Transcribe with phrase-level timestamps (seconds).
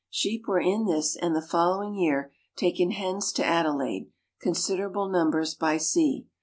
[0.09, 5.77] Sheep were in this and the following year taken hence to Adelaide considerable numbers by
[5.77, 6.25] sea.